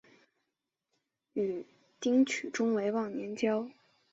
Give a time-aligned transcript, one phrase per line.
[1.33, 1.63] 与
[1.99, 3.69] 丁取忠为忘年交。